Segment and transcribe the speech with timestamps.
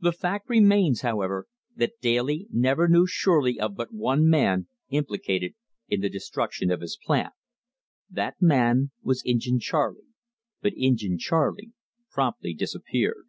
[0.00, 5.54] The fact remains, however, that Daly never knew surely of but one man implicated
[5.88, 7.32] in the destruction of his plant.
[8.10, 10.06] That man was Injin Charley,
[10.62, 11.70] but Injin Charley
[12.10, 13.28] promptly disappeared.